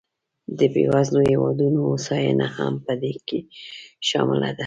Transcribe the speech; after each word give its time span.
د 0.57 0.59
بېوزلو 0.73 1.21
هېوادونو 1.31 1.79
هوساینه 1.89 2.47
هم 2.57 2.73
په 2.85 2.93
دې 3.01 3.13
کې 3.27 3.39
شامله 4.09 4.49
ده. 4.57 4.59